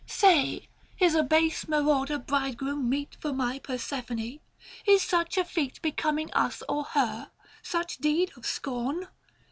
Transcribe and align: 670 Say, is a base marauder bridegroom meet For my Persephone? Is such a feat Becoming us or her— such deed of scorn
670 0.07 0.59
Say, 0.59 0.67
is 1.05 1.13
a 1.13 1.21
base 1.21 1.67
marauder 1.67 2.17
bridegroom 2.17 2.89
meet 2.89 3.15
For 3.19 3.31
my 3.31 3.59
Persephone? 3.59 4.39
Is 4.87 5.03
such 5.03 5.37
a 5.37 5.45
feat 5.45 5.79
Becoming 5.83 6.33
us 6.33 6.63
or 6.67 6.85
her— 6.85 7.29
such 7.61 7.99
deed 7.99 8.31
of 8.35 8.43
scorn 8.43 9.09